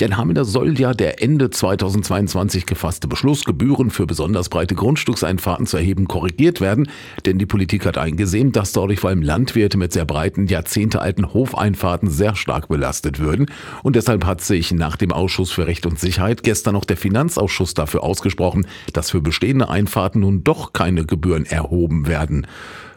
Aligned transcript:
Ja, 0.00 0.06
in 0.06 0.16
Hameln 0.16 0.42
soll 0.46 0.80
ja 0.80 0.94
der 0.94 1.22
Ende 1.22 1.50
2022 1.50 2.64
gefasste 2.64 3.06
Beschluss, 3.06 3.44
Gebühren 3.44 3.90
für 3.90 4.06
besonders 4.06 4.48
breite 4.48 4.74
Grundstückseinfahrten 4.74 5.66
zu 5.66 5.76
erheben, 5.76 6.08
korrigiert 6.08 6.62
werden. 6.62 6.88
Denn 7.26 7.36
die 7.36 7.44
Politik 7.44 7.84
hat 7.84 7.98
eingesehen, 7.98 8.50
dass 8.50 8.72
dadurch 8.72 9.00
vor 9.00 9.10
allem 9.10 9.20
Landwirte 9.20 9.76
mit 9.76 9.92
sehr 9.92 10.06
breiten, 10.06 10.46
jahrzehntealten 10.46 11.34
Hofeinfahrten 11.34 12.08
sehr 12.08 12.34
stark 12.34 12.68
belastet 12.68 13.18
würden. 13.18 13.50
Und 13.82 13.94
deshalb 13.94 14.24
hat 14.24 14.40
sich 14.40 14.72
nach 14.72 14.96
dem 14.96 15.12
Ausschuss 15.12 15.50
für 15.50 15.66
Recht 15.66 15.84
und 15.84 16.00
Sicherheit 16.00 16.44
gestern 16.44 16.72
noch 16.72 16.86
der 16.86 16.96
Finanzausschuss 16.96 17.74
dafür 17.74 18.02
ausgesprochen, 18.02 18.66
dass 18.94 19.10
für 19.10 19.20
bestehende 19.20 19.68
Einfahrten 19.68 20.22
nun 20.22 20.44
doch 20.44 20.72
keine 20.72 21.04
Gebühren 21.04 21.44
erhoben 21.44 22.06
werden. 22.06 22.46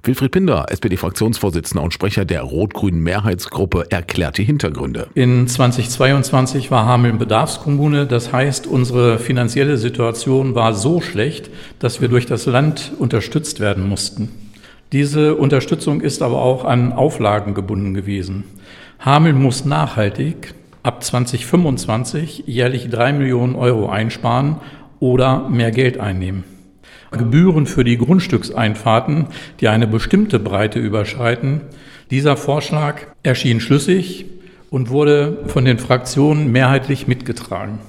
Wilfried 0.05 0.31
Pinder, 0.31 0.65
SPD-Fraktionsvorsitzender 0.69 1.81
und 1.81 1.93
Sprecher 1.93 2.25
der 2.25 2.41
rot-grünen 2.41 2.99
Mehrheitsgruppe, 2.99 3.85
erklärt 3.89 4.37
die 4.37 4.43
Hintergründe. 4.43 5.07
In 5.13 5.47
2022 5.47 6.71
war 6.71 6.85
Hameln 6.85 7.17
Bedarfskommune. 7.17 8.05
Das 8.05 8.33
heißt, 8.33 8.67
unsere 8.67 9.17
finanzielle 9.17 9.77
Situation 9.77 10.55
war 10.55 10.73
so 10.73 10.99
schlecht, 10.99 11.49
dass 11.79 12.01
wir 12.01 12.09
durch 12.09 12.25
das 12.25 12.45
Land 12.45 12.91
unterstützt 12.99 13.61
werden 13.61 13.87
mussten. 13.87 14.27
Diese 14.91 15.35
Unterstützung 15.35 16.01
ist 16.01 16.21
aber 16.21 16.41
auch 16.41 16.65
an 16.65 16.91
Auflagen 16.91 17.53
gebunden 17.53 17.93
gewesen. 17.93 18.43
Hameln 18.99 19.41
muss 19.41 19.63
nachhaltig 19.63 20.53
ab 20.83 21.01
2025 21.01 22.43
jährlich 22.45 22.89
drei 22.89 23.13
Millionen 23.13 23.55
Euro 23.55 23.87
einsparen 23.87 24.57
oder 24.99 25.47
mehr 25.47 25.71
Geld 25.71 25.97
einnehmen. 25.97 26.43
Gebühren 27.17 27.65
für 27.65 27.83
die 27.83 27.97
Grundstückseinfahrten, 27.97 29.27
die 29.59 29.67
eine 29.67 29.87
bestimmte 29.87 30.39
Breite 30.39 30.79
überschreiten. 30.79 31.61
Dieser 32.11 32.37
Vorschlag 32.37 33.01
erschien 33.23 33.59
schlüssig 33.59 34.25
und 34.69 34.89
wurde 34.89 35.37
von 35.47 35.65
den 35.65 35.79
Fraktionen 35.79 36.51
mehrheitlich 36.51 37.07
mitgetragen. 37.07 37.79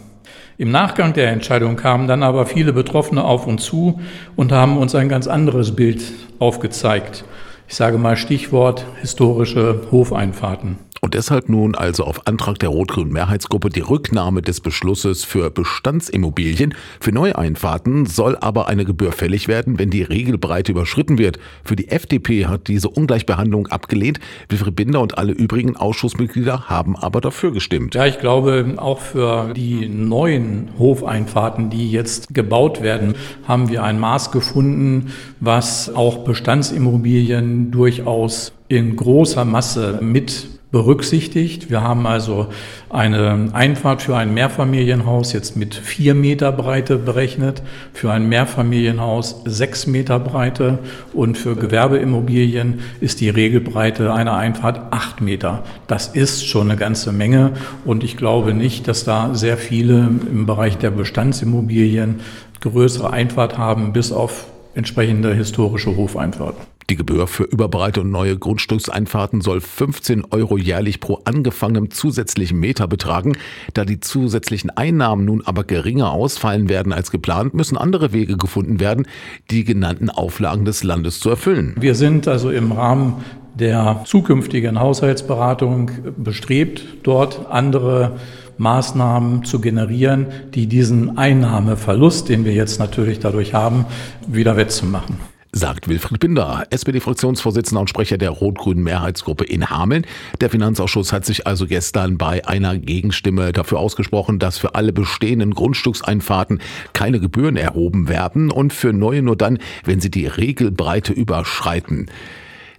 Im 0.57 0.71
Nachgang 0.71 1.15
der 1.15 1.31
Entscheidung 1.33 1.75
kamen 1.75 2.07
dann 2.07 2.23
aber 2.23 2.47
viele 2.47 2.73
Betroffene 2.73 3.25
auf 3.25 3.47
uns 3.47 3.65
zu 3.65 4.01
und 4.37 4.53
haben 4.53 4.77
uns 4.77 4.95
ein 4.95 5.09
ganz 5.09 5.27
anderes 5.27 5.75
Bild 5.75 6.03
aufgezeigt. 6.39 7.25
Ich 7.67 7.75
sage 7.75 7.99
mal 7.99 8.17
Stichwort 8.17 8.87
historische 9.01 9.81
Hofeinfahrten. 9.91 10.79
Und 11.05 11.13
deshalb 11.13 11.51
nun 11.51 11.75
also 11.75 12.05
auf 12.05 12.27
Antrag 12.27 12.59
der 12.61 12.71
rot-grünen 12.71 13.13
Mehrheitsgruppe 13.13 13.69
die 13.69 13.81
Rücknahme 13.81 14.41
des 14.41 14.63
Beschlusses 14.63 15.23
für 15.23 15.51
Bestandsimmobilien. 15.51 16.73
Für 16.99 17.13
Neueinfahrten 17.13 18.07
soll 18.07 18.39
aber 18.39 18.69
eine 18.69 18.87
Gebühr 18.87 19.13
fällig 19.13 19.47
werden, 19.47 19.79
wenn 19.79 19.91
die 19.91 20.01
Regelbreite 20.01 20.73
überschritten 20.73 21.19
wird. 21.19 21.39
Für 21.63 21.77
die 21.77 21.89
FDP 21.89 22.47
hat 22.47 22.69
diese 22.69 22.89
Ungleichbehandlung 22.89 23.67
abgelehnt. 23.67 24.19
Wilfried 24.49 24.77
Binder 24.77 25.03
und 25.03 25.19
alle 25.19 25.33
übrigen 25.33 25.77
Ausschussmitglieder 25.77 26.71
haben 26.71 26.97
aber 26.97 27.21
dafür 27.21 27.53
gestimmt. 27.53 27.95
Ja, 27.95 28.07
ich 28.07 28.19
glaube, 28.19 28.73
auch 28.79 29.01
für 29.01 29.53
die 29.53 29.87
neuen 29.91 30.71
Hofeinfahrten, 30.79 31.69
die 31.69 31.91
jetzt 31.91 32.33
gebaut 32.33 32.81
werden, 32.81 33.15
haben 33.47 33.69
wir 33.69 33.85
ein 33.85 34.01
Maß 34.01 34.31
gefunden, 34.31 35.13
was 35.39 35.95
auch 35.95 36.25
Bestandsimmobilien 36.25 37.71
durchaus 37.71 38.55
in 38.69 38.97
großer 38.97 39.45
Masse 39.45 39.99
mit 40.01 40.54
berücksichtigt. 40.75 41.71
Wir 41.71 41.83
haben 41.83 42.05
also 42.05 42.49
eine 42.91 43.51
Einfahrt 43.53 44.03
für 44.03 44.17
ein 44.17 44.35
Mehrfamilienhaus 44.35 45.33
jetzt 45.33 45.57
mit 45.57 45.73
vier 45.73 46.17
Meter 46.17 46.51
Breite 46.51 46.97
berechnet, 46.99 47.63
für 47.93 48.11
ein 48.11 48.29
Mehrfamilienhaus 48.29 49.43
sechs 49.45 49.87
Meter 49.87 50.19
Breite 50.19 50.81
und 51.13 51.39
für 51.39 51.55
Gewerbeimmobilien 51.55 52.81
ist 53.01 53.21
die 53.21 53.29
Regelbreite 53.29 54.13
einer 54.13 54.35
Einfahrt 54.35 54.93
acht 54.93 55.21
Meter. 55.21 55.63
Das 55.87 56.09
ist 56.09 56.45
schon 56.45 56.69
eine 56.69 56.77
ganze 56.77 57.13
Menge 57.13 57.53
und 57.85 58.03
ich 58.03 58.17
glaube 58.17 58.53
nicht, 58.53 58.89
dass 58.89 59.05
da 59.05 59.33
sehr 59.33 59.57
viele 59.57 59.99
im 60.29 60.45
Bereich 60.45 60.77
der 60.77 60.91
Bestandsimmobilien 60.91 62.17
größere 62.61 63.13
Einfahrt 63.13 63.59
haben, 63.59 63.93
bis 63.93 64.11
auf 64.11 64.47
entsprechende 64.75 65.35
historische 65.35 65.97
Hofeinfahrten. 65.97 66.74
Die 66.91 66.97
Gebühr 66.97 67.27
für 67.27 67.45
überbreite 67.45 68.03
und 68.03 68.11
neue 68.11 68.39
Grundstückseinfahrten 68.39 69.41
soll 69.41 69.63
15 69.63 70.27
Euro 70.31 70.59
jährlich 70.59 71.01
pro 71.01 71.21
angefangenem 71.25 71.91
zusätzlichen 71.91 72.61
Meter 72.61 72.87
betragen. 72.87 73.39
Da 73.73 73.87
die 73.87 74.01
zusätzlichen 74.01 74.69
Einnahmen 74.71 75.25
nun 75.25 75.43
aber 75.47 75.65
geringer 75.65 76.11
ausfallen 76.11 76.69
werden 76.69 76.93
als 76.93 77.11
geplant, 77.11 77.55
müssen 77.55 77.79
andere 77.79 78.13
Wege 78.13 78.37
gefunden 78.37 78.81
werden, 78.81 79.07
die 79.51 79.65
genannten 79.65 80.11
Auflagen 80.11 80.67
des 80.67 80.85
Landes 80.85 81.21
zu 81.21 81.31
erfüllen. 81.31 81.75
Wir 81.81 81.95
sind 81.95 82.29
also 82.29 82.51
im 82.51 82.73
Rahmen 82.73 83.25
der 83.55 84.03
zukünftigen 84.05 84.79
Haushaltsberatung 84.79 85.91
bestrebt, 86.19 86.85
dort 87.03 87.47
andere 87.49 88.19
Maßnahmen 88.59 89.45
zu 89.45 89.61
generieren, 89.61 90.27
die 90.55 90.67
diesen 90.67 91.17
Einnahmeverlust, 91.17 92.29
den 92.29 92.45
wir 92.45 92.53
jetzt 92.53 92.79
natürlich 92.79 93.21
dadurch 93.21 93.55
haben, 93.55 93.87
wieder 94.27 94.57
wettzumachen 94.57 95.34
sagt 95.55 95.89
Wilfried 95.89 96.19
Binder, 96.19 96.67
SPD-Fraktionsvorsitzender 96.71 97.81
und 97.81 97.89
Sprecher 97.89 98.19
der 98.19 98.31
rot-grünen 98.31 98.83
Mehrheitsgruppe 98.83 99.45
in 99.45 99.71
Hameln. 99.71 100.05
Der 100.41 100.51
Finanzausschuss 100.51 101.13
hat 101.13 101.25
sich 101.25 101.47
also 101.47 101.67
gestern 101.67 102.19
bei 102.19 102.47
einer 102.47 102.77
Gegenstimme 102.77 103.53
dafür 103.53 103.79
ausgesprochen, 103.79 104.41
dass 104.41 104.59
für 104.59 104.75
alle 104.75 104.93
bestehenden 104.93 105.55
Grundstückseinfahrten 105.55 106.61
keine 106.93 107.21
Gebühren 107.21 107.57
erhoben 107.57 108.09
werden 108.09 108.51
und 108.51 108.73
für 108.73 108.93
neue 108.93 109.23
nur 109.23 109.37
dann, 109.37 109.59
wenn 109.85 110.01
sie 110.01 110.11
die 110.11 110.27
Regelbreite 110.27 111.13
überschreiten. 111.13 112.11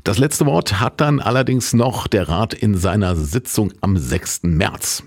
Das 0.03 0.17
letzte 0.17 0.45
Wort 0.45 0.79
hat 0.79 1.01
dann 1.01 1.19
allerdings 1.19 1.73
noch 1.73 2.07
der 2.07 2.29
Rat 2.29 2.53
in 2.53 2.75
seiner 2.75 3.15
Sitzung 3.15 3.71
am 3.81 3.97
6. 3.97 4.43
März. 4.43 5.03